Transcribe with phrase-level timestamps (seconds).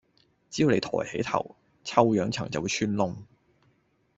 [0.49, 3.15] 只要你抬起頭，臭氧層就會穿窿